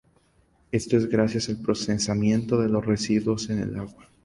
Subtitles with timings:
[0.71, 4.09] Esto es gracias al procesamiento de los residuos en el agua.